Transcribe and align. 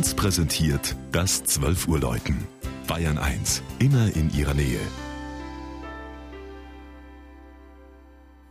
1 0.00 0.14
präsentiert 0.14 0.96
das 1.12 1.44
12 1.44 1.86
Uhr 1.86 2.00
Läuten. 2.00 2.46
Bayern 2.86 3.18
1, 3.18 3.60
immer 3.80 4.06
in 4.16 4.32
ihrer 4.34 4.54
Nähe. 4.54 4.80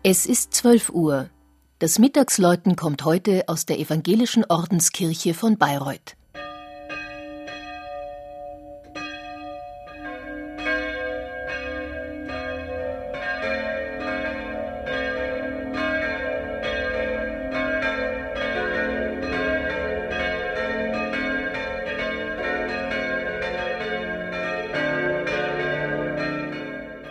Es 0.04 0.28
ist 0.28 0.54
12 0.54 0.92
Uhr. 0.92 1.31
Das 1.79 1.97
Mittagsläuten 1.97 2.76
kommt 2.76 3.04
heute 3.04 3.46
aus 3.47 3.65
der 3.65 3.79
evangelischen 3.79 4.46
Ordenskirche 4.47 5.33
von 5.33 5.58
Bayreuth. 5.58 6.19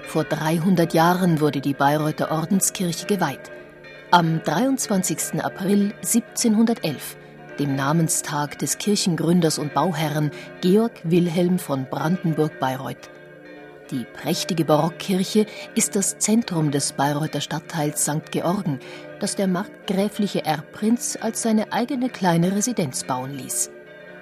Vor 0.09 0.25
300 0.25 0.95
Jahren 0.95 1.39
wurde 1.39 1.61
die 1.61 1.75
Bayreuther 1.75 2.31
Ordenskirche 2.31 3.05
geweiht. 3.05 3.51
Am 4.11 4.43
23. 4.43 5.45
April 5.45 5.93
1711, 5.97 7.19
dem 7.59 7.77
Namenstag 7.77 8.59
des 8.59 8.79
Kirchengründers 8.79 9.59
und 9.59 9.75
Bauherrn 9.75 10.31
Georg 10.63 10.93
Wilhelm 11.05 11.59
von 11.59 11.85
Brandenburg-Bayreuth. 11.91 13.11
Die 13.91 14.07
prächtige 14.15 14.65
Barockkirche 14.65 15.45
ist 15.75 15.95
das 15.95 16.19
Zentrum 16.19 16.71
des 16.71 16.93
Bayreuther 16.93 17.43
Stadtteils 17.43 18.03
St. 18.03 18.31
Georgen, 18.31 18.81
das 19.21 19.37
der 19.37 19.47
markgräfliche 19.47 20.43
Erbprinz 20.43 21.19
als 21.21 21.43
seine 21.43 21.71
eigene 21.75 22.09
kleine 22.09 22.57
Residenz 22.57 23.05
bauen 23.05 23.37
ließ. 23.37 23.71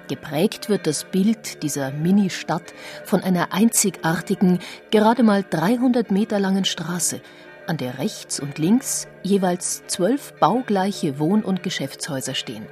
Geprägt 0.07 0.69
wird 0.69 0.87
das 0.87 1.03
Bild 1.03 1.63
dieser 1.63 1.91
Mini-Stadt 1.91 2.73
von 3.03 3.21
einer 3.21 3.53
einzigartigen, 3.53 4.59
gerade 4.89 5.23
mal 5.23 5.43
300 5.47 6.11
Meter 6.11 6.39
langen 6.39 6.65
Straße, 6.65 7.21
an 7.67 7.77
der 7.77 7.99
rechts 7.99 8.39
und 8.39 8.57
links 8.57 9.07
jeweils 9.23 9.85
zwölf 9.87 10.33
baugleiche 10.39 11.19
Wohn- 11.19 11.43
und 11.43 11.63
Geschäftshäuser 11.63 12.35
stehen. 12.35 12.65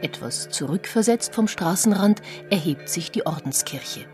Etwas 0.00 0.48
zurückversetzt 0.50 1.34
vom 1.34 1.48
Straßenrand 1.48 2.22
erhebt 2.50 2.88
sich 2.88 3.10
die 3.10 3.26
Ordenskirche. 3.26 4.06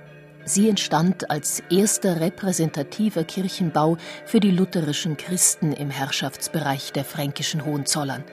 Sie 0.46 0.68
entstand 0.68 1.30
als 1.30 1.62
erster 1.70 2.20
repräsentativer 2.20 3.24
Kirchenbau 3.24 3.96
für 4.24 4.40
die 4.40 4.50
lutherischen 4.50 5.16
Christen 5.16 5.72
im 5.72 5.90
Herrschaftsbereich 5.90 6.92
der 6.92 7.04
fränkischen 7.04 7.64
Hohenzollern. 7.64 8.24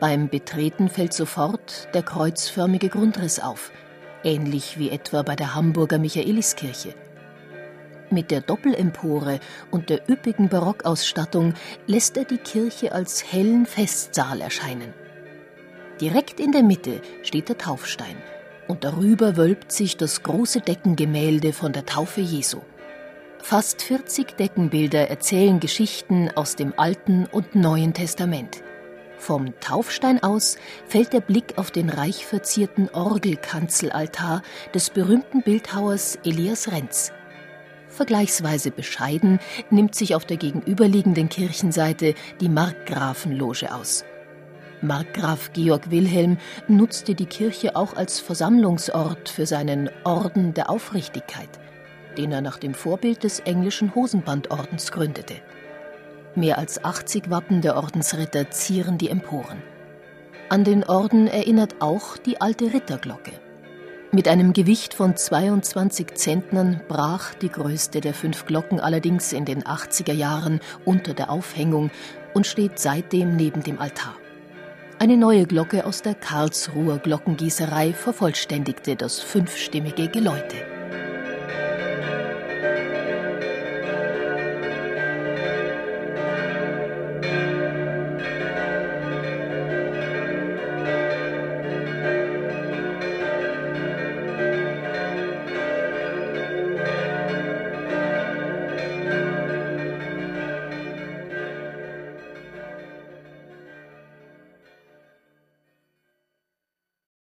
Beim 0.00 0.28
Betreten 0.28 0.88
fällt 0.88 1.12
sofort 1.12 1.88
der 1.94 2.02
kreuzförmige 2.02 2.88
Grundriss 2.88 3.38
auf, 3.38 3.70
ähnlich 4.24 4.78
wie 4.78 4.90
etwa 4.90 5.22
bei 5.22 5.36
der 5.36 5.54
Hamburger 5.54 5.98
Michaeliskirche. 5.98 6.94
Mit 8.10 8.30
der 8.30 8.40
Doppelempore 8.40 9.40
und 9.70 9.88
der 9.90 10.08
üppigen 10.08 10.48
Barockausstattung 10.48 11.54
lässt 11.86 12.16
er 12.16 12.24
die 12.24 12.38
Kirche 12.38 12.92
als 12.92 13.32
hellen 13.32 13.66
Festsaal 13.66 14.40
erscheinen. 14.40 14.92
Direkt 16.00 16.40
in 16.40 16.52
der 16.52 16.62
Mitte 16.62 17.00
steht 17.22 17.48
der 17.48 17.58
Taufstein 17.58 18.16
und 18.66 18.84
darüber 18.84 19.36
wölbt 19.36 19.72
sich 19.72 19.96
das 19.96 20.22
große 20.22 20.60
Deckengemälde 20.60 21.52
von 21.52 21.72
der 21.72 21.86
Taufe 21.86 22.20
Jesu. 22.20 22.60
Fast 23.40 23.82
40 23.82 24.36
Deckenbilder 24.36 25.08
erzählen 25.08 25.60
Geschichten 25.60 26.30
aus 26.34 26.56
dem 26.56 26.72
Alten 26.76 27.26
und 27.26 27.54
Neuen 27.54 27.92
Testament. 27.94 28.62
Vom 29.24 29.58
Taufstein 29.58 30.22
aus 30.22 30.58
fällt 30.86 31.14
der 31.14 31.22
Blick 31.22 31.56
auf 31.56 31.70
den 31.70 31.88
reich 31.88 32.26
verzierten 32.26 32.90
Orgelkanzelaltar 32.90 34.42
des 34.74 34.90
berühmten 34.90 35.40
Bildhauers 35.40 36.18
Elias 36.26 36.70
Renz. 36.70 37.10
Vergleichsweise 37.88 38.70
bescheiden 38.70 39.38
nimmt 39.70 39.94
sich 39.94 40.14
auf 40.14 40.26
der 40.26 40.36
gegenüberliegenden 40.36 41.30
Kirchenseite 41.30 42.12
die 42.42 42.50
Markgrafenloge 42.50 43.74
aus. 43.74 44.04
Markgraf 44.82 45.54
Georg 45.54 45.90
Wilhelm 45.90 46.36
nutzte 46.68 47.14
die 47.14 47.24
Kirche 47.24 47.76
auch 47.76 47.94
als 47.94 48.20
Versammlungsort 48.20 49.30
für 49.30 49.46
seinen 49.46 49.88
Orden 50.04 50.52
der 50.52 50.68
Aufrichtigkeit, 50.68 51.48
den 52.18 52.30
er 52.30 52.42
nach 52.42 52.58
dem 52.58 52.74
Vorbild 52.74 53.24
des 53.24 53.40
englischen 53.40 53.94
Hosenbandordens 53.94 54.92
gründete. 54.92 55.36
Mehr 56.36 56.58
als 56.58 56.84
80 56.84 57.30
Wappen 57.30 57.60
der 57.60 57.76
Ordensritter 57.76 58.50
zieren 58.50 58.98
die 58.98 59.08
Emporen. 59.08 59.62
An 60.48 60.64
den 60.64 60.82
Orden 60.82 61.28
erinnert 61.28 61.76
auch 61.80 62.16
die 62.16 62.40
alte 62.40 62.72
Ritterglocke. 62.72 63.32
Mit 64.10 64.26
einem 64.26 64.52
Gewicht 64.52 64.94
von 64.94 65.16
22 65.16 66.14
Zentnern 66.14 66.80
brach 66.88 67.34
die 67.34 67.48
größte 67.48 68.00
der 68.00 68.14
fünf 68.14 68.46
Glocken 68.46 68.80
allerdings 68.80 69.32
in 69.32 69.44
den 69.44 69.62
80er 69.62 70.12
Jahren 70.12 70.60
unter 70.84 71.14
der 71.14 71.30
Aufhängung 71.30 71.90
und 72.32 72.46
steht 72.46 72.78
seitdem 72.78 73.36
neben 73.36 73.62
dem 73.62 73.80
Altar. 73.80 74.16
Eine 74.98 75.16
neue 75.16 75.46
Glocke 75.46 75.84
aus 75.84 76.02
der 76.02 76.14
Karlsruher 76.14 76.98
Glockengießerei 76.98 77.92
vervollständigte 77.92 78.96
das 78.96 79.20
fünfstimmige 79.20 80.08
Geläute. 80.08 80.73